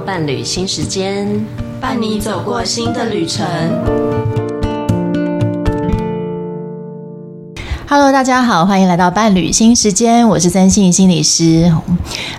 [0.00, 1.28] 伴侣新时间，
[1.80, 4.39] 伴你走过新的旅程。
[7.92, 11.74] Hello，大家好，欢迎来到伴侣新时间，我是曾心心理师。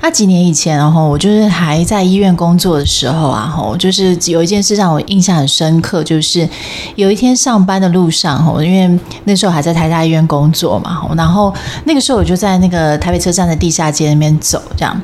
[0.02, 6.48] 那几年以前，然后我就是还在医院工作的时候啊，吼，就是有一件事让我印象很深刻，就是
[6.96, 15.02] 有一天上班的路上，吼，因为那时候还在台大医院工作嘛，然后那个时候我就在那个台北车站的地下街那边走，这样，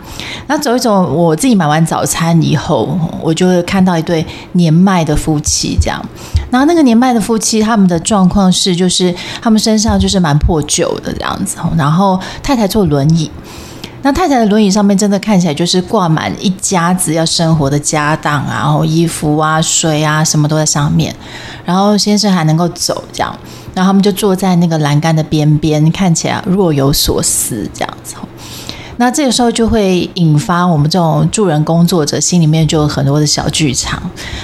[0.48, 6.02] 那走一走，我自己买完早餐以后，我就看到一对年迈的夫妻，这样，
[6.50, 10.38] 然后那个年迈的夫妻，他们的状况是，就是他们身上就是蛮。
[10.38, 13.30] 破旧的这样子，然后太太坐轮椅，
[14.04, 21.14] 那太太的轮椅上面真的看起来就是挂满一家子要生活的家当啊，然后衣服啊、水啊什么都在上面，
[21.66, 23.36] 然后先生还能够走这样，
[23.74, 28.16] 然后他们就坐在那个栏杆的边边，看起来若有所思这样子。
[28.98, 34.02] 那这个时候就会引发我们这种助人工作者心里面就有很多的小剧场，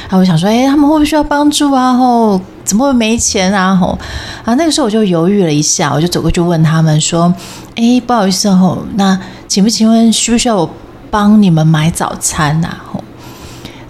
[0.10, 1.94] 啊，我想说：哎，他们会不会需要帮助啊？
[1.94, 3.76] 吼，怎么会没钱啊？
[3.76, 3.98] 吼，
[4.46, 7.34] 啊，那个时候我就犹豫了一下，我就走过去问他们说：
[7.76, 10.70] 哎，不好意思吼，那请不请问需不需要我
[11.10, 12.78] 帮你们买早餐啊？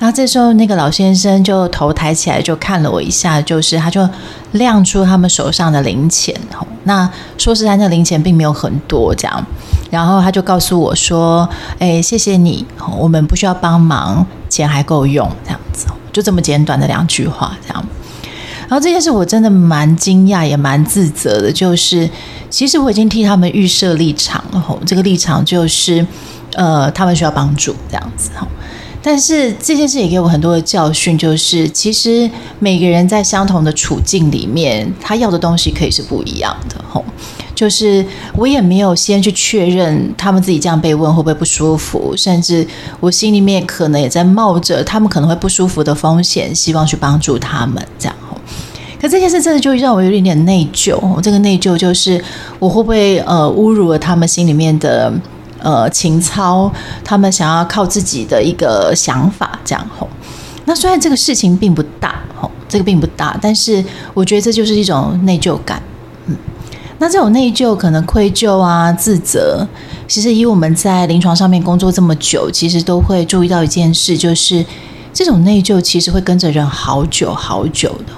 [0.03, 4.05] 然后这时候那个老先生就头抬起来就看了我一下，就是他就
[4.51, 6.35] 亮出他们手上的零钱。
[6.83, 9.45] 那说实在，那零钱并没有很多这样。
[9.89, 11.47] 然后他就告诉我说
[11.79, 12.65] ：“哎，谢谢你，
[12.99, 17.85] 我们不需要帮忙，钱还够用，这样子，就这么简短的两句话，这样。
[18.67, 22.09] 然后这件事我真的蛮惊讶，也蛮自责的，就是
[22.49, 26.05] 其实我已经替他们预设立场了，吼，这个立场就是，
[26.55, 28.45] 呃，他们需要帮助，这样子，吼。
[29.03, 37.03] 但是这件事也给我很多的教训，就是其实每个人在相同的处境里面，他要的东西可以是不一样的，吼。”
[37.53, 38.03] 就是
[38.35, 42.65] 我也没有先去确认他们自己这样被问会不会不舒服，甚至
[42.99, 48.15] 我心里面可能也在冒着他们可能会不舒服的风险，希望去帮助他们这样。
[48.99, 50.97] 可这件事真的就让我有一点点内疚。
[51.21, 52.21] 这个内疚就是
[52.57, 55.13] 我会不会呃侮辱了他们心里面的
[55.63, 56.71] 呃情操，
[57.03, 59.89] 他们想要靠自己的一个想法这样。
[59.97, 60.07] 吼，
[60.65, 65.81] 那虽然这个事情并不大，吼，这个并不大，但是我觉得这就是一种内疚感。
[66.27, 66.37] 嗯
[66.99, 69.67] 那这种内疚、可能愧疚啊、自责，
[70.07, 74.65] 其实以我们在临床上面工作这么久，其实都会注意到一件事，就是
[75.11, 78.13] 这种内疚其实会跟着人好久好久的。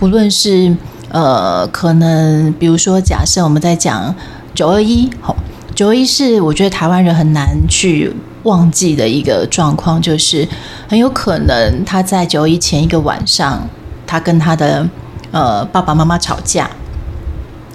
[0.00, 0.74] 不论是
[1.10, 4.12] 呃，可能比如说，假设我们在讲
[4.52, 5.36] 九二一，吼，
[5.78, 8.12] 九一是我觉得台湾人很难去
[8.42, 10.44] 忘记的一个状况，就是
[10.88, 13.64] 很有可能他在九一前一个晚上，
[14.04, 14.84] 他跟他的
[15.30, 16.68] 呃爸爸妈妈吵架。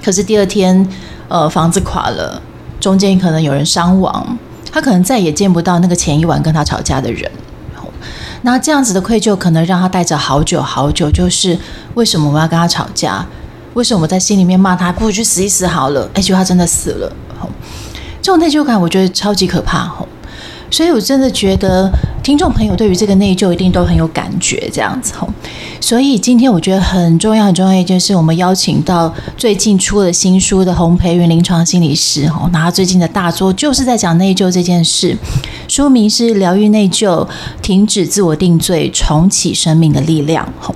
[0.04, 0.86] 可是第二天，
[1.30, 2.42] 呃，房子垮了，
[2.78, 4.38] 中间可能有人伤亡，
[4.70, 7.32] 他可能再也见不到那个前一晚跟他吵架的人。
[8.42, 11.58] 那这样子的愧疚，可能让他带着好久好久，就是
[11.94, 13.26] 为什么我要跟他吵架？
[13.76, 16.10] 为什么我在心里面骂他，不如去死一死好了？
[16.16, 17.10] 哎，结果他真的死了。
[18.24, 19.94] 这种内疚感，我觉得超级可怕。
[20.72, 21.92] 所以我真的觉得，
[22.24, 25.28] 听众朋友对于这个内疚一定都很有感觉，这样子吼。
[25.82, 35.18] 所以今天我觉得很重要、很重要一件事，我们邀请到最近出了新书的洪培云临床心理师吼，那他最近的大作就是在讲内疚这件事，
[35.68, 37.28] 书名是《疗愈内疚，
[37.62, 40.74] 停止自我定罪，重启生命的力量》吼。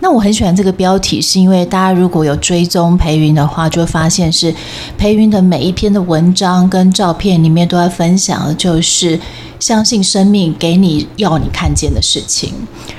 [0.00, 4.54] 那我很喜欢这个标题，是因为大家如果有追踪培云的话，就会发现是
[4.96, 9.20] 培云的每一篇的文章跟照片里面都在分享的，就是
[9.58, 12.54] 相信生命给你要你看见的事情，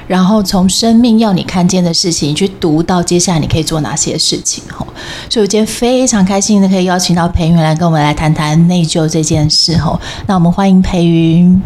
[0.08, 4.64] 然后从生命要你看见的事情去读到接下来你可以做哪些事情。
[4.72, 4.86] 吼，
[5.28, 9.76] 所以我今天非常开心的可以邀请到培云来跟我们来谈谈内疚这件事。
[9.78, 11.60] 吼，那我们欢迎培云。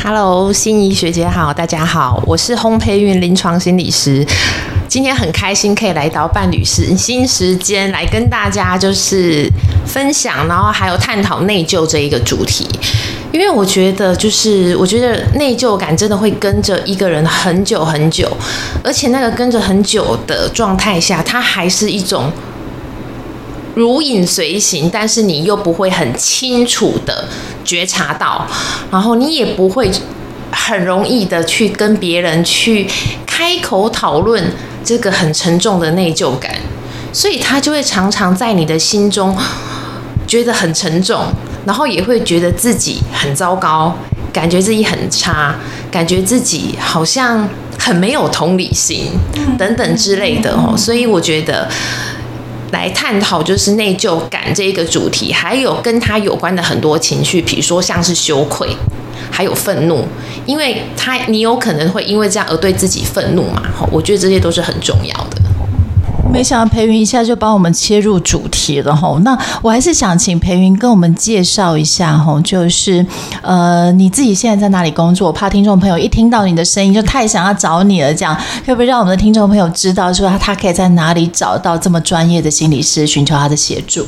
[0.00, 4.24] Hello，心怡学姐好，大家好，我是烘焙运临床心理师，
[4.88, 9.48] 今天很开心可以来到伴侣时新时间来跟大家就是
[9.86, 12.68] 分享，然后还有探讨内疚这一个主题，
[13.32, 18.28] 因为我觉得就是我觉得内疚感真的会跟着一个人很久很久，
[18.82, 22.30] 而且那个跟着很久的状态下，它还是一种。
[23.74, 27.26] 如影随形，但是你又不会很清楚的
[27.64, 28.46] 觉察到，
[28.90, 29.90] 然后你也不会
[30.50, 32.86] 很容易的去跟别人去
[33.26, 34.52] 开口讨论
[34.84, 36.54] 这个很沉重的内疚感，
[37.14, 39.34] 所以他就会常常在你的心中
[40.26, 41.24] 觉得很沉重，
[41.64, 43.96] 然后也会觉得自己很糟糕，
[44.30, 45.54] 感觉自己很差，
[45.90, 47.48] 感觉自己好像
[47.78, 49.12] 很没有同理心
[49.56, 51.66] 等等之类的哦，所以我觉得。
[52.72, 58.74] 来探讨就是内疚感这一个主题，还有跟他有关的很多情绪，比如说像是羞愧，
[59.30, 60.04] 还有愤怒，
[60.46, 63.62] 因为他你有可能会因为这样而对自己愤怒嘛。
[63.90, 65.36] 我觉得这些都是很重要的。
[66.32, 73.06] 没想到培云一下就帮我们切入主题了吼，那我还是想请培云跟我们介绍一下吼，就是
[73.42, 75.28] 呃你自己现在在哪里工作？
[75.28, 78.34] 我怕听众朋友一听到你的声音就太想要找你了，这样
[78.64, 84.06] 可不可以让我们的听众朋友知道说他可以在哪里找到这么专业的心理师，寻求他的协助？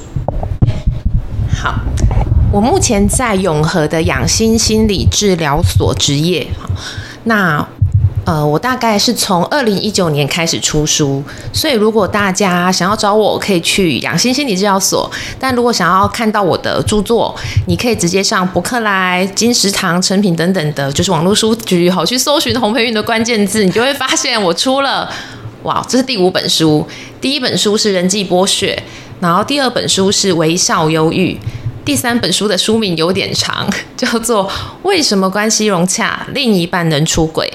[1.55, 1.75] 好，
[2.51, 6.47] 我目前在永和的养心心理治疗所执业，
[7.25, 7.65] 那。
[8.25, 11.23] 呃，我大概是从二零一九年开始出书，
[11.53, 15.11] 所以如果大家想要找我，可以去养心心理治疗所。
[15.39, 17.37] 但如果想要看到我的著作，
[17.67, 25.07] 你可以直接上博客来、金石堂、诚品等等的，就是网络书局，好去搜寻洪培芸的关键字，你就会发现我出了，
[25.65, 26.87] 哇，这是第五本书。
[27.21, 28.83] 第一本书是人际剥削，
[29.21, 31.39] 然后第二本书是微笑忧郁，
[31.85, 34.51] 第三本书的书名有点长， 叫做
[34.83, 37.53] 为什么关系融洽，另一半能出轨。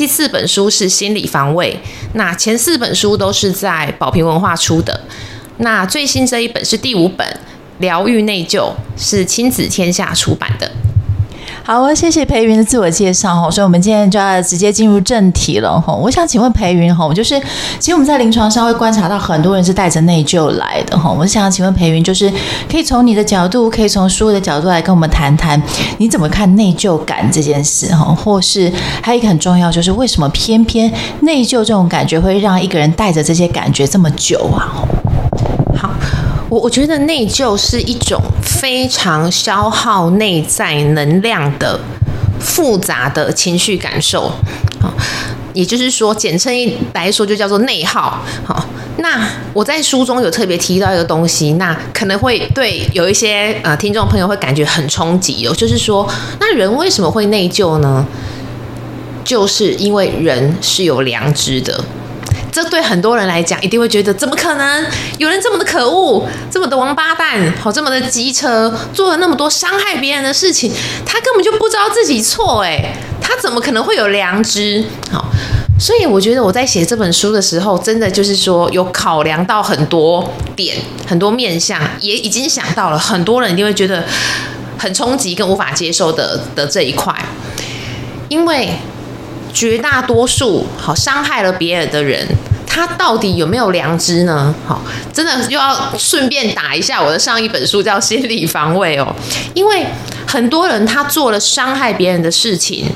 [0.00, 1.78] 第四本书是心理防卫，
[2.14, 4.98] 那前四本书都是在宝瓶文化出的，
[5.58, 7.28] 那最新这一本是第五本
[7.80, 8.60] 《疗愈内疚》，
[8.96, 10.72] 是亲子天下出版的。
[11.72, 15.94] 好，谢谢培云的自我介绍哈，所以我们今天就要直接进入正题了哈。
[15.94, 17.40] 我想请问培云哈，就是
[17.78, 21.08] 其实我们在临床上会观察到很多人是带着内疚来的哈。
[21.16, 22.28] 我想请问培云，就是
[22.68, 25.62] 可以从你的角度，可以从书的角度来跟我们谈谈，
[25.98, 28.04] 你怎么看内疚感这件事哈？
[28.16, 34.74] 或是还有一个很重要，就是为什么偏偏内疚这种感觉会让一个人带着这些感觉这么久啊？
[35.76, 35.88] 好。
[36.50, 41.78] 我我觉得内疚是一种非常消耗内在能量的
[42.40, 44.32] 复杂的情绪感受，
[44.80, 44.92] 好，
[45.54, 48.20] 也就是说，简称一来说就叫做内耗。
[48.44, 48.66] 好，
[48.96, 56.04] 那我在书中有特别提到一个东西，那可能会对有一些呃听众朋友会感觉很冲击哦，就是说，
[56.40, 58.04] 那人为什么会内疚呢？
[59.22, 61.84] 就是因为人是有良知的。
[62.52, 64.84] 这对很多人来讲，一定会觉得怎么可能
[65.18, 70.72] 有人这么的可恶，这么的王八蛋，好，这么的机车，做了那么多伤害别人的事情，
[71.06, 74.84] 他根本就不知道自己错，哎，他怎么可能会有良知？
[75.12, 75.26] 好，
[75.78, 80.76] 所以我觉得我在写这本书的时候，真的就是说有考量到很多点，
[81.06, 84.04] 很多面向，也已经想到了很多人一定会觉得
[84.76, 87.14] 很冲击跟无法接受的的这一块，
[88.28, 88.70] 因为。
[89.52, 92.26] 绝大多数好伤害了别人的人，
[92.66, 94.54] 他到底有没有良知呢？
[94.66, 94.80] 好，
[95.12, 99.14] 真的又要顺便打一下我的上一本书，叫《心理防卫》哦。
[99.54, 99.86] 因为
[100.26, 102.86] 很多人他做了伤害别人的事情，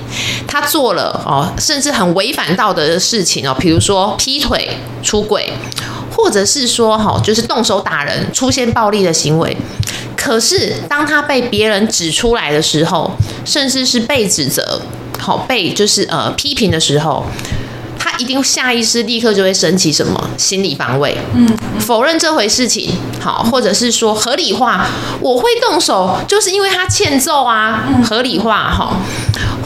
[0.47, 4.71] 他做了哦，甚至很违反道德的事情哦，比如说劈腿、
[5.03, 5.53] 出轨，
[6.11, 9.57] 或者是说哈，就是动手打人、出现暴力的行为。
[10.17, 13.11] 可是当他被别人指出来的时候，
[13.45, 14.81] 甚至是被指责。
[15.25, 17.25] 好，被就是呃批评的时候，
[17.99, 21.49] 他一定下意识立刻就会升起什么心理防卫，嗯，
[21.81, 24.87] 否认这回事情，好，或者是说合理化，
[25.23, 28.99] 我会动手就是因为他欠揍啊，合理化哈，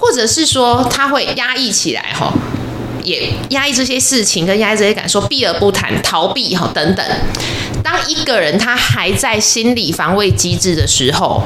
[0.01, 2.33] 或者是说他会压抑起来哈，
[3.03, 7.05] 也压抑这些事情跟压抑这些感受，避而不谈，逃避哈等等。
[7.83, 11.43] 当一个人他还在心理防卫机制的时候。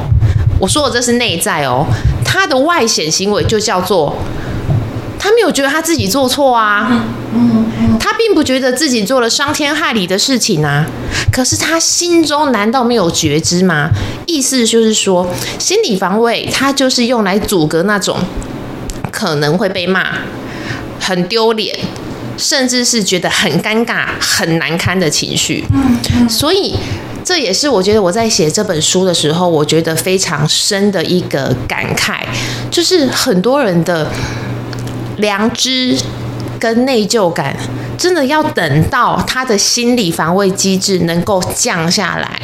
[0.62, 1.84] 我说的这是内在哦，
[2.24, 4.16] 他的外显行为就叫做
[5.18, 7.04] 他没有觉得他自己做错啊，
[7.98, 10.86] 他并不觉得自己做了伤天害理的事情啊，
[11.32, 13.90] 可是他心中难道没有觉知吗？
[14.26, 15.28] 意思就是说，
[15.58, 18.16] 心理防卫它就是用来阻隔那种
[19.10, 20.18] 可能会被骂、
[21.00, 21.76] 很丢脸，
[22.36, 25.64] 甚至是觉得很尴尬、很难堪的情绪，
[26.28, 26.76] 所以。
[27.24, 32.20] 这也是我觉得我在写这本书的时候，我觉得非常深的一个感慨，
[32.70, 34.10] 就是很多人的
[35.18, 35.96] 良知
[36.58, 37.56] 跟内疚感，
[37.96, 42.40] 真的要等到他的心理防卫机制能够降下来，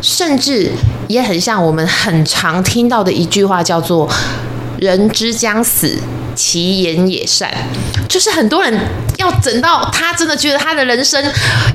[0.00, 0.72] 甚至
[1.08, 4.08] 也很像我们很常听到的一句话，叫做
[4.78, 5.98] “人之将死，
[6.34, 7.52] 其言也善”，
[8.08, 8.78] 就是很多人
[9.18, 11.22] 要等到他真的觉得他的人生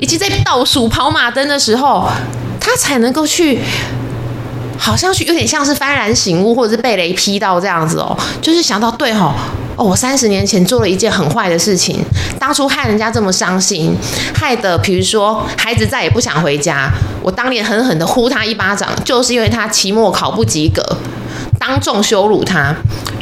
[0.00, 2.08] 已经在倒数跑马灯的时候。
[2.64, 3.58] 他才能够去，
[4.78, 9.34] 好像是有点像是幡然醒悟，或者是被雷劈到这样子哦，就是想到对吼
[9.74, 11.98] 哦，我三十年前做了一件很坏的事情，
[12.38, 13.96] 当初害人家这么伤心，
[14.32, 16.88] 害得比如说孩子再也不想回家，
[17.20, 20.80] 我当年狠狠的呼他一巴掌，就是因为他期末考不及格，
[21.72, 22.74] 当众羞辱他，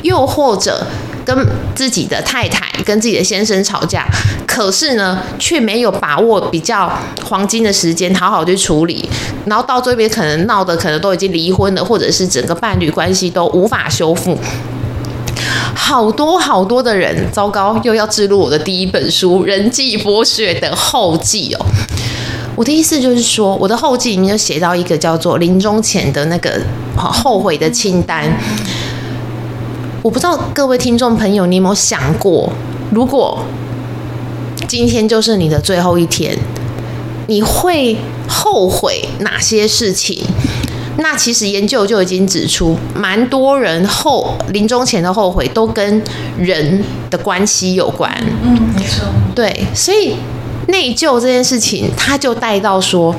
[0.02, 0.84] 又或者。
[1.22, 4.04] 跟自己的太太、跟自己的先生吵架，
[4.48, 6.90] 可是呢，却没有把握比较
[7.24, 9.08] 黄金的时间，好好去处理，
[9.44, 14.36] 然后到这边可能闹得可能都已经离婚了，或者是整个伴侣关系都无法修复。
[15.72, 21.66] 好多好多的人，糟糕，又要置入我的第一本书《人际剥削》的后记哦。
[22.60, 26.60] 我的意思就是说，我的后记里面就写到一个叫做临终前的那个
[26.94, 28.30] 后悔的清单。
[30.02, 32.52] 我不知道各位听众朋友，你有没有想过，
[32.90, 33.42] 如果
[34.68, 36.36] 今天就是你的最后一天，
[37.28, 37.96] 你会
[38.28, 40.22] 后悔哪些事情？
[40.98, 46.02] 那其实研究就已经指出，蛮多人后临终前的后悔都跟
[46.38, 48.14] 人的关系有关。
[48.42, 49.06] 嗯，没错。
[49.34, 50.16] 对，所以。
[50.70, 53.14] 内疚这件事情，他就带到说，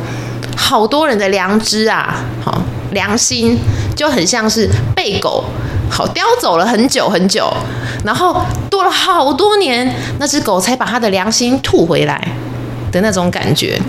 [0.55, 3.57] 好多人的良知啊，好良心
[3.95, 5.43] 就很像是被狗
[5.89, 7.51] 好叼走了很久很久，
[8.03, 12.35] 然后多了好多年，那只狗才把他的良心吐回来
[12.91, 13.79] 的那种感觉。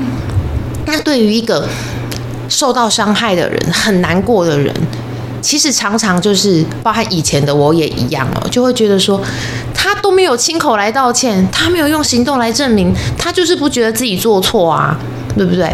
[0.87, 1.69] 那对于一个
[2.49, 4.75] 受到伤害的人，很难过的人。
[5.41, 9.21] 其实常常就是包含以前的我也一样哦，就会觉得说
[10.03, 14.99] 都没有亲口来道歉，他没有用行动来证明，他就是不觉得自己做错啊，
[15.37, 15.73] 对不对？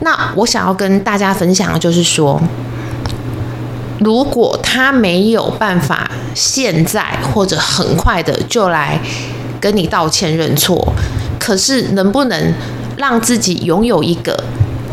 [0.00, 2.40] 那我想要跟大家分享的就是说，
[3.98, 7.02] 如果他没有办法现在
[7.34, 9.00] 或者很快的就来
[9.60, 10.92] 跟你道歉认错，
[11.40, 12.54] 可是能不能
[12.96, 14.44] 让自己拥有一个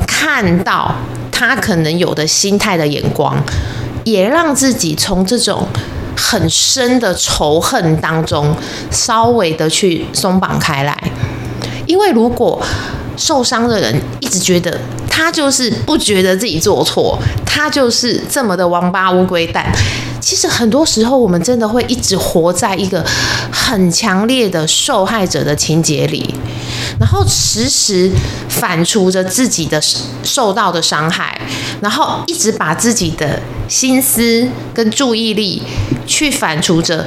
[0.08, 0.96] 看到
[1.32, 3.38] 他可能有的心态的眼光？
[4.06, 5.68] 也让自己从这种
[6.16, 8.56] 很深的仇恨当中
[8.92, 10.98] 稍微的去松绑开来，
[11.86, 12.62] 因为如果
[13.18, 14.80] 受伤的人一直觉得
[15.10, 19.66] 他就是不觉得自己做错，他就是这么的王八乌龟蛋，
[20.20, 23.04] 其实很多时候我们真的会一直活在一个
[23.52, 26.36] 很强烈的受害者的情节里。
[27.00, 28.12] 然后时时
[28.50, 29.82] 反刍着自己的
[30.24, 31.40] 受到的伤害，
[31.82, 35.62] 然后一直把自己的心思跟注意力
[36.06, 37.06] 去反刍着，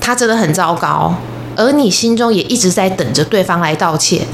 [0.00, 1.14] 他真的很糟糕，
[1.56, 4.26] 而你心中也一直在等着对方来道歉，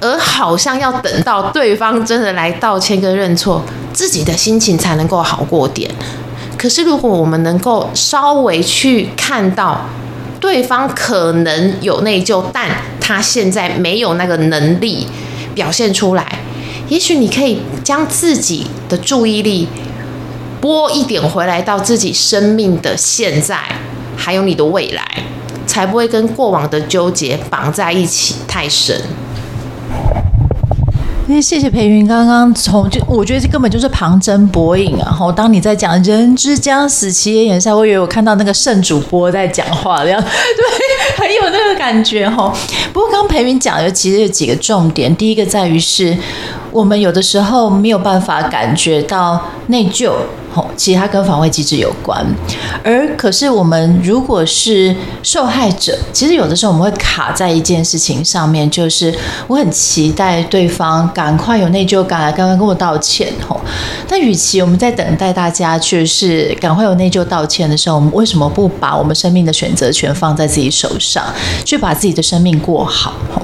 [0.00, 3.62] 而好像要等到对方真的来道歉跟认错，
[3.92, 5.90] 自己的心情才能够好过点。
[6.56, 9.80] 可是如果我们能够稍微去看到。
[10.40, 12.66] 对方可能有内疚，但
[12.98, 15.06] 他现在没有那个能力
[15.54, 16.38] 表现出来。
[16.90, 19.68] 也许你可以将自己的注意力
[20.60, 23.56] 拨一点回来到自己生命的现在，
[24.16, 25.02] 还有你的未来，
[25.66, 29.00] 才不会跟过往的纠结绑在一起太深。
[31.28, 35.02] 因为谢谢培云刚刚从就我觉得这根本就是旁征博引啊！
[35.04, 40.28] 然后当你在讲“人之将死，其言也善”，我以为我看到那个圣主播在讲话这样，对，
[41.24, 42.52] 很有那个感觉哈。
[42.92, 46.18] 不过刚培云讲的其实有几个重点，第一个在于是
[46.70, 50.12] 我们有的时候没有办法感觉到内疚。
[50.52, 52.26] 吼其实它跟防卫机制有关，
[52.82, 63.32] 而可是我们如果是受害者，其实有的时候我们会卡在一件事情上面，就是我很期待对方赶快有内疚感来赶快跟我道歉。
[63.48, 63.60] 吼，
[64.08, 71.24] 但与其我们在等待大家就是赶快有内疚道歉的时候，我们为什么不把我们生命的选择权放在自己手上，
[71.64, 73.14] 去把自己的生命过好？
[73.32, 73.40] 吼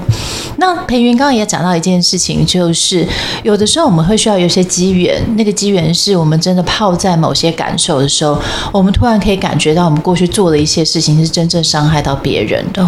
[0.57, 3.07] 那培云刚刚也讲到一件事情，就是
[3.43, 8.39] 有的时候我们会需要有些机缘，那个机缘是我们真的泡在某些感受的时候，
[8.71, 12.85] 我们突然可以感觉到我们过去做的一些事情是真正伤害到别人的。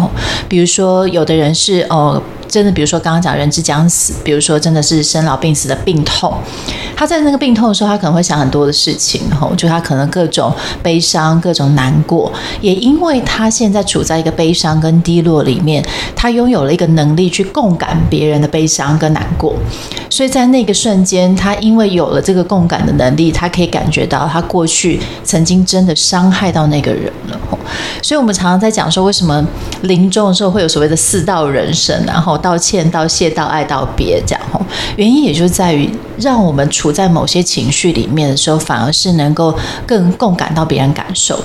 [0.48, 2.22] 比如说，有的人是哦。
[2.50, 6.34] 真的，比如说刚刚讲人之将死，比如说真的是生老病死的病痛，
[6.96, 10.52] 他在那个病痛的时候，他可能会想很多的事情，吼，就他可能各种
[10.82, 15.84] 悲伤、各种难过，也因为他现在处在一个悲伤跟低落里面，
[16.16, 19.54] 他拥有了一个能力去共感别人的悲伤跟难过，
[20.10, 27.38] 所以在那个瞬间，他因为有了这个共感的能力，他可以感觉到他过去曾经真的伤害到那个人了，
[28.02, 29.46] 所以我们常常在讲说，为什么
[29.82, 32.39] 临终的时候会有所谓的四道人生，然后。
[32.40, 34.60] 道歉、道谢、道爱、道别，这样吼，
[34.96, 39.54] 原因也就在于让我们处在某些情绪里面的时候，反而是能够
[39.86, 41.44] 更共感到别人感受的。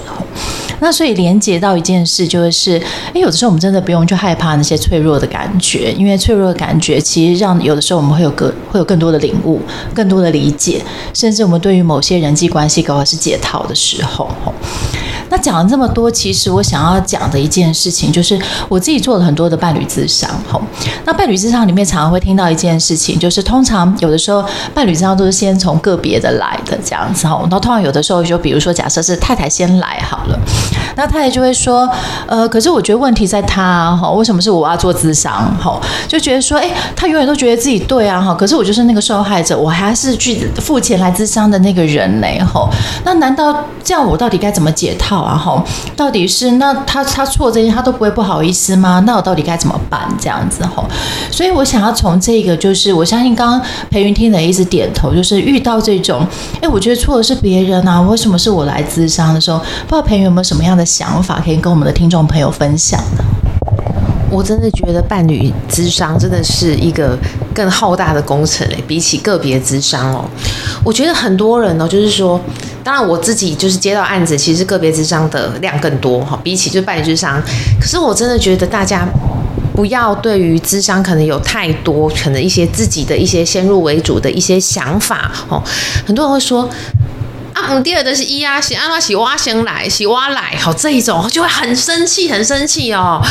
[0.79, 2.73] 那所以连接到一件事，就是，
[3.13, 9.61] 诶，有的时候我们真的不用去害怕那些脆弱的感觉，因为脆弱的感觉其实让有的时候我们会有更会有更多的领悟、
[9.93, 10.83] 更多的理解，
[11.13, 14.53] 甚至我们对于某些人际关系搞的是解套的时候，吼。
[15.29, 18.39] 那讲了这么多，其实我想要讲的一件事情，就是
[18.69, 20.29] 我自己做了很多的伴侣咨商。
[20.51, 20.61] 吼，
[21.05, 27.27] 那伴侣咨商里面常常会听到一件事情，就是通常有的时候伴侣咨商都是先从个别的来的这样子。
[27.27, 30.39] 吼，那通常有的时候就比如说，假设是太太先来好了，
[30.95, 31.89] 那太太就会说，
[32.27, 35.55] 呃，可是我觉得问题在她，哈，为什么是我要做咨商？
[35.59, 42.69] 吼，就觉得说，哎，她永远都觉得自己对啊，哈，可是我就是那个受害者，我还是去付钱来咨商的那个人呢，吼，
[43.03, 45.14] 那难道这样我到底该怎么解套？
[45.21, 45.63] 啊，哈，
[45.95, 49.03] 到底是那他他错这些他都不会不好意思吗？
[49.05, 50.01] 那我到底该怎么办？
[50.19, 50.85] 这样子吼，
[51.31, 56.25] 所以我想要从这个，就是我相信刚刚培云听的一直点头，就是遇到这种，
[56.61, 63.44] 哎，我觉得错的是别人啊，为什么是我来自商的时候，不知道培云有没有什么样的想法可以跟我们的听众朋友分享呢？
[64.35, 67.17] 我真的觉得伴侣咨商真的是一个
[67.53, 70.25] 更浩大的工程诶，比起个别咨商哦，
[70.83, 72.39] 我觉得很多人哦，就是说，
[72.83, 77.41] 当然我自己就是接到案子，其实个别智商的量更多哈，比起就伴侣咨商，
[77.79, 79.07] 可是我真的觉得大家
[79.73, 85.63] 不要对于智商可能有太多可能一些自己的一些先入为主的一些想法哦，
[86.05, 86.69] 很多人会说。
[87.53, 93.21] 啊，嗯，第二的是一啊，是阿拉是挖先来，是挖来，好这一种就会很生气，很生气哦。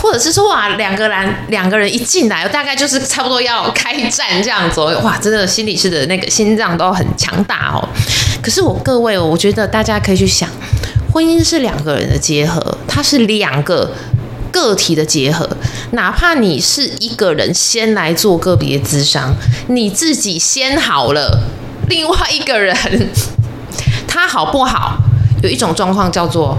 [0.00, 7.88] 或者是说哇，两个人两个人一进来，大概就是差不多要开战这样子，哇，真的心理师的那个心脏都很强大哦。
[8.42, 10.48] 可是我各位，我觉得大家可以去想，
[11.12, 13.92] 婚姻是两个人的结合，它是两个
[14.50, 15.48] 个体的结合。
[15.92, 19.34] 哪怕你是一个人先来做个别咨商，
[19.68, 21.42] 你自己先好了，
[21.88, 22.74] 另外一个人。
[24.06, 24.98] 他好不好？
[25.42, 26.58] 有一种状况叫做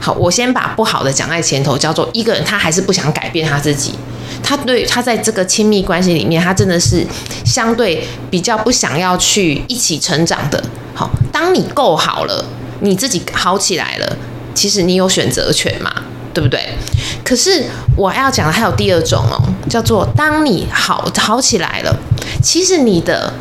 [0.00, 3.94] 好，我先把不好的讲在前头，叫做一个人他还是不想改变他自己，
[4.42, 7.06] 他对他在这个亲密关系里面，他真的是
[7.44, 10.62] 相对比较不想要去一起成长的。
[10.94, 12.44] 好，当你够好了，
[12.80, 14.16] 你自己好起来了，
[14.54, 15.92] 其实你有选择权嘛，
[16.32, 16.74] 对不对？
[17.22, 19.36] 可是我要讲的还有第二种哦，
[19.68, 21.94] 叫做当你好好起来了，
[22.42, 23.32] 其实你的。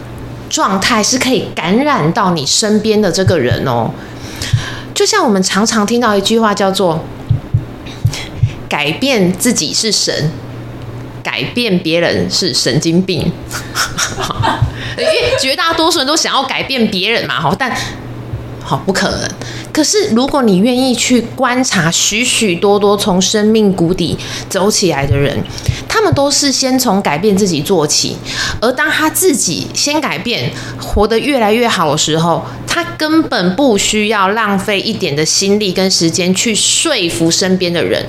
[0.49, 3.87] 状态是可以感染到你身边的这个人哦，
[4.99, 7.01] 就像我们常常听到一句话叫做
[8.67, 10.29] “改变自己是神，
[11.23, 13.31] 改变别人是神经病”，
[14.99, 17.73] 因为绝大多数人都想要改变别人嘛，但
[18.61, 19.29] 好不可能。
[19.71, 24.17] 可是如果你愿意去观察许许多多从生命谷底
[24.49, 25.37] 走起来的人。
[25.91, 28.15] 他们都是先从改变自己做起，
[28.61, 38.05] 而当他自己先改变，活得越来越好的时候，他根本不需要浪费一点的心力跟时间去说服身边的人。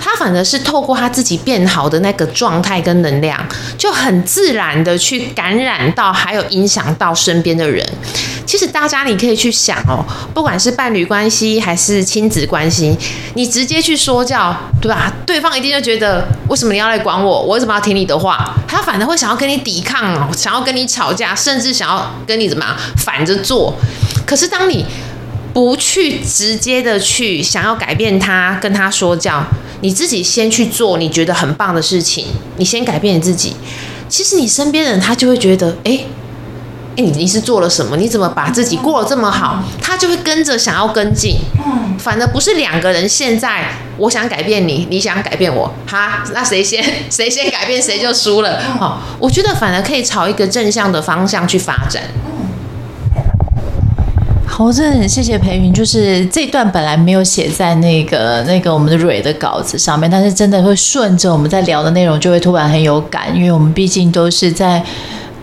[0.00, 3.38] 他反而是透过他自己变好的那个状态跟能量，
[3.76, 7.86] 就很自然的去感染到，还有影响到身边的人。
[8.46, 12.96] 其实大家你可以去想哦，不管是伴侣关系还是亲子关系，
[13.34, 15.12] 你直接去说教，对吧？
[15.24, 17.42] 对方一定就觉得，为什么你要来管我？
[17.42, 18.52] 我为什么要听你的话？
[18.66, 23.72] 他反而会想要跟你抵抗哦，想要跟你吵架，甚至想要跟你怎么样反着做。
[24.26, 24.84] 可是当你
[25.52, 29.44] 不去直接的去想要改变他，跟他说教。
[29.82, 32.26] 你自己先去做你觉得很棒的事情，
[32.58, 33.56] 你先改变你自己。
[34.08, 36.04] 其实你身边的人他就会觉得，哎，
[36.96, 37.96] 哎，你你是做了什么？
[37.96, 39.62] 你怎么把自己过得这么好？
[39.80, 41.38] 他就会跟着想要跟进。
[41.64, 48.60] 嗯，反而不是两个人现在，我想改变你，你想改变我，哈，那谁先 谁先改变谁就输了。
[48.78, 52.02] 哦，我觉得反而可以朝一个正向的方向去发展。
[54.62, 64.82] 我真的很谢谢培芸，就是这段本来没有写在那个那个我们的蕊的稿子上面，但是真的会顺着我们在聊的内容，就会突然很有感，因为我们毕竟都是在。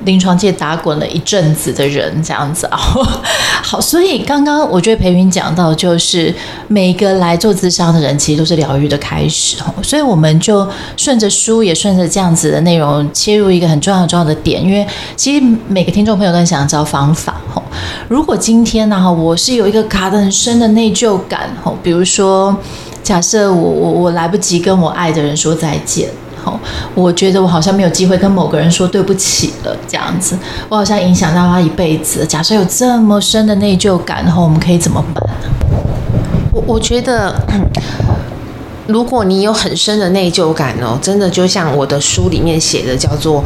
[0.06, 2.77] 临床界打滚了一阵子的人，这样子啊，
[3.62, 6.34] 好，所以刚刚我觉得培云讲到，就是
[6.67, 14.86] 每一个来做咨商的人，其实都是疗愈的开始，所以我们就顺着书，也顺着这样子的内容，切入一个很重要重要的点，因为
[15.17, 17.41] 其实每个听众朋友都很想知道方法，
[18.07, 22.55] 如果今天呢，哈，我是有一个卡得很深的内疚感，吼比如说，
[23.03, 26.09] 假设我我我来不及跟我爱的人说再见。
[26.95, 30.37] 我觉得我好像没有机会跟某个人说对不起了，这样子，
[30.69, 32.25] 我好像影响到他一辈子。
[32.25, 35.21] 假设有这么深的内疚感，然后我们可以怎么办？
[36.53, 37.35] 我我觉得，
[38.87, 43.43] 如果你有很深的内疚感哦，真的就像我的书里面写的，叫做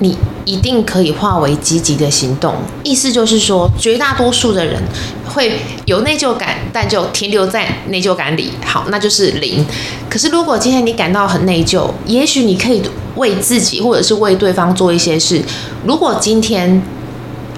[0.00, 0.18] 你。
[0.46, 2.54] 一定可以化为积极的行动，
[2.84, 4.80] 意思就是说，绝大多数的人
[5.24, 9.66] 会有内疚感，但就停留在内疚感里，好，那就是零。
[10.08, 12.80] 可是如果今天你感到很内疚，也许你可以
[13.16, 15.42] 为自己或者是为对方做一些事。
[15.84, 16.80] 如果今天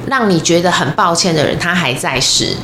[0.06, 2.56] 让你觉得很抱歉的人他还在世，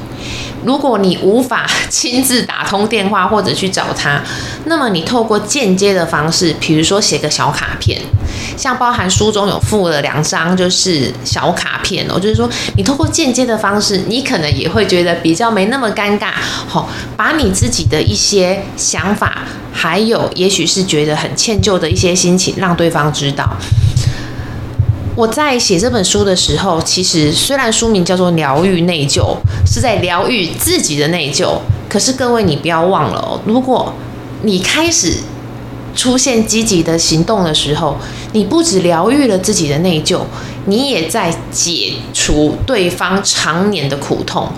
[0.64, 4.22] 如果你无法亲自打通电话或者去找他，
[4.64, 8.00] 那么你透过间接的方式，比如说写个小卡片。
[8.56, 16.30] 像包含书中有附了两张，就是小卡片哦，就是说你透过间接的方式，你可能也会觉得比较没那么尴尬。
[16.66, 23.56] 好，把你自己的一些想法，还有也许是觉得很歉疚的一些心情，让对方知道。
[25.16, 29.20] 我在写这本书的时候，其实虽然书名叫做《疗愈内疚》，
[29.64, 31.56] 是在疗愈自己的内疚。
[31.88, 33.92] 可是各位，你不要忘了哦，如果
[34.42, 35.18] 你开始
[35.94, 37.96] 出现积极的行动的时候，
[38.32, 40.18] 你不只疗愈了自己的内疚，
[40.66, 44.48] 你也在解除对方常年的苦痛。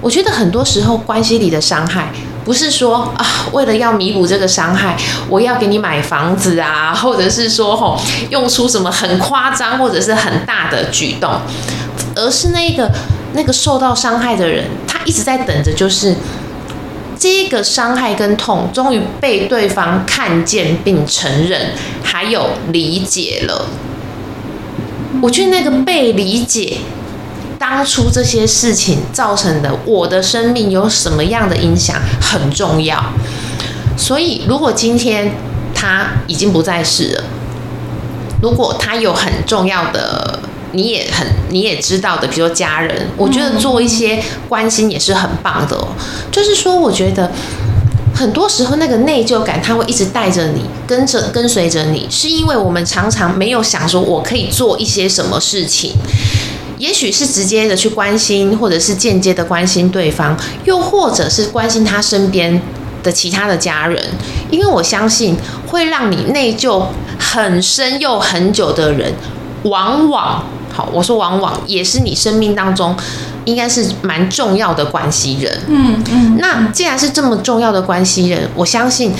[0.00, 2.12] 我觉得很多时候关系里的伤害，
[2.48, 4.96] 不是说啊，为了要弥补这个伤害，
[5.28, 11.42] 我要给你买房子啊， 或者是说吼，用出什么很夸张或者是很大的举动，
[12.14, 12.90] 而是那个
[13.34, 16.16] 那个受到伤害的人，他一直在等着，就是
[17.18, 23.66] 这个伤害跟痛，终于被对方看见并承认，还有理解了。
[25.20, 26.78] 我觉得那个被理解。
[27.58, 33.12] 当初这些事情造成的我的生命有什么样的影响很重要，
[33.96, 35.32] 所以如果今天
[35.74, 37.24] 他已经不在世了，
[38.40, 40.38] 如果他有很重要的，
[40.72, 45.76] 你也很你也知道的，比如说家人，我觉得做一些关心也是很棒的。
[46.30, 47.32] 就是说，我觉得
[48.14, 55.94] 很多时候那个内疚感，他会一直带着你，跟着跟随着你，是因为我们常常没有想说我可以做一些什么事情。
[56.78, 62.60] 也许是直接的去关心，或者是间接的关心对方，又或者是关心他身边
[63.02, 64.00] 的其他的家人。
[64.50, 65.36] 因为我相信，
[65.66, 66.86] 会让你内疚
[67.18, 69.12] 很深又很久的人，
[69.64, 72.96] 往往好，我说往往也是你生命当中
[73.44, 75.60] 应该是蛮重要的关系人。
[75.66, 76.36] 嗯嗯。
[76.40, 79.12] 那既然是这么重要的关系人，我相信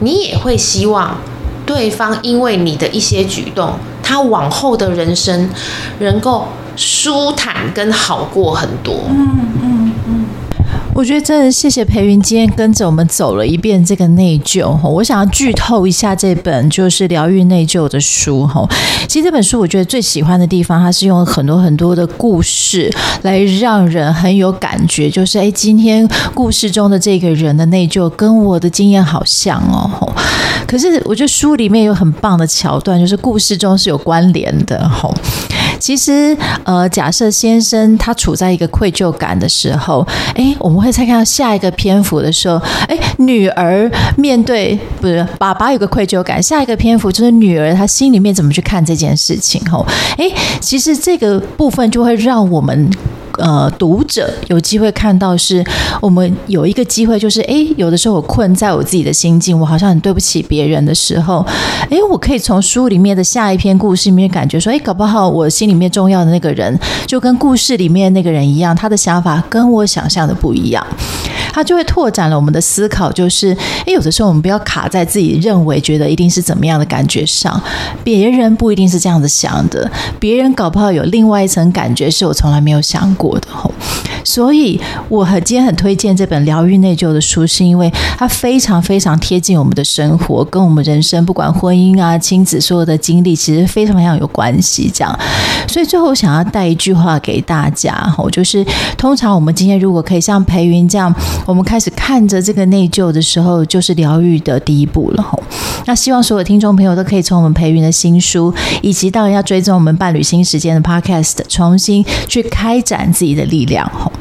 [0.00, 1.18] 你也会希望
[1.64, 5.48] 对方因为你的一些举动，他往后的人生
[6.00, 6.48] 能够。
[6.76, 8.94] 舒坦跟好过很多。
[9.08, 9.28] 嗯
[9.62, 10.26] 嗯嗯，
[10.94, 14.78] 我觉得真的谢谢培云今天跟着我们走了一遍这个内疚。
[14.86, 18.46] 我想要剧透一下这本就是疗愈内疚的书。
[18.46, 18.66] 哈，
[19.08, 25.10] 其实这本书我觉得最喜欢的地方，它是用很多很多的故事来让人很有感觉。
[25.10, 30.12] 就是哎，今天故事中的这个人的内疚跟我的经验好像哦。
[30.66, 34.88] 可是我觉得书里面有很棒的桥段，就是故事中是有关联的。
[34.88, 35.08] 哈。
[35.78, 42.56] 其实，呃，假设先生他处在一个愧疚感的时候，哎，我们会再看到下一个篇幅的时候，
[42.88, 49.60] 哎，女儿面对不是爸爸有个愧疚感，下一个篇幅就是女儿她心里面怎么去看这件事情？
[49.70, 49.86] 吼，
[50.16, 52.90] 哎，其实这个部分就会让我们。
[53.38, 55.64] 呃，读者有机会看到，是
[56.00, 61.44] 我们有一个机会，就是哎，有的时候我困在我自己的心境，我好像很对不起别人的时候，
[61.90, 70.86] 哎，我可以从书里面的下一篇故事里面感觉说，哎，搞不好我心里面重要的那个人，就跟故事里面那个人一样，他的想法跟我想象的不一样，
[71.56, 77.58] 他就会拓展了我们的思考，就是哎，有的时候我们不要卡在自己认为觉得一定是怎么样的感觉上，
[78.04, 79.90] 别人不一定是这样子想的，
[80.20, 83.40] 别人搞不好有另外一层感觉是我从来没有想过。
[83.40, 83.72] 的吼，
[84.22, 94.90] 所以我很今天很推荐这本疗愈内疚的书，是因为它非常非常贴近我们的生活，跟我们人生不管婚姻啊、亲子所有的经历，其实非常非常有关系。
[94.92, 95.18] 这样，
[95.66, 98.62] 所以最后我想要带一句话给大家吼，就是
[98.98, 101.10] 通常我们今天如果可以像培云这样，
[101.46, 105.42] 我们开始看着这个内疚的时候，就是疗愈的第一步了吼。
[105.86, 113.06] 那希望所有听众朋友都可以从我们培云的新书，以及当然要追踪我们伴侣新时间的 Podcast，重新去开展。
[113.16, 114.12] 自己的力量吼，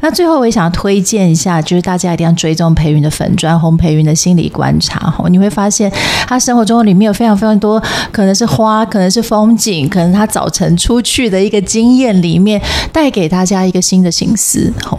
[0.00, 5.90] 那最后我也想要推荐一下，就是大家一定要追踪培云的粉砖，洪培云的心理观察吼，你会发现
[6.28, 12.60] 他生活中里面有非常非常多，可能是花，可能是风景，可能他早晨出去的一个经验里面，
[12.92, 14.98] 带给大家一个新的心思吼。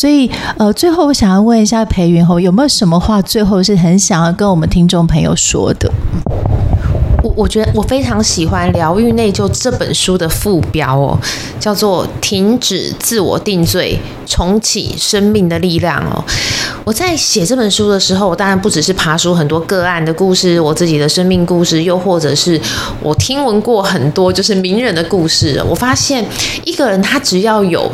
[0.00, 5.92] 所以呃，最后我想要问一下裴云侯，有没有什么话最后是很想要跟我们听众朋友说的？
[7.22, 11.18] 我我觉得我非常喜欢《疗愈内疚》这本书的副标哦，
[11.58, 16.24] 叫做“停止自我定罪，重启生命的力量”哦。
[16.82, 22.58] 我在写这本书的时候，我当然不只是爬书很多个案的故事，我自己的生命故事，又或者是
[23.02, 25.62] 我听闻过很多就是名人的故事。
[25.68, 26.24] 我发现
[26.64, 27.92] 一个人他只要有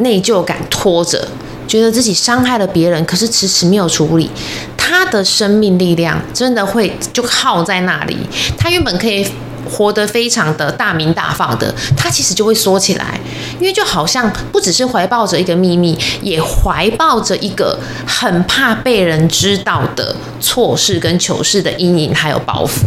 [0.00, 1.28] 内疚感拖着，
[1.66, 4.30] 觉得自己伤害了别人，可是迟迟没有处理。
[4.76, 8.16] 他的生命力量真的会就耗在那里，
[8.56, 9.26] 他原本可以
[9.68, 13.20] 活得非常的大鸣大放的，他其实就会缩起来，
[13.60, 22.86] 因为就好像不只是怀抱着一个秘密，也怀抱着一个很怕被人知道的错事跟糗事的阴影还有包袱。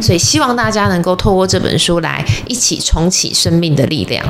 [0.00, 4.24] 所以希望大家能够透过这本书来一起重启生命的力量。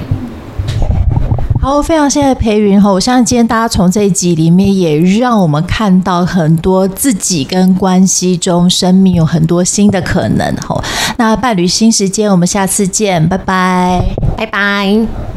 [1.62, 2.90] 好，非常谢谢裴云哈！
[2.90, 10.83] 我相信今天大家从这一集里面也让我们看到很多自己跟关系中生命有很多新的可能哈。
[11.18, 14.03] 那伴侣新时间，我们下次见，拜拜，
[14.37, 15.31] 拜拜。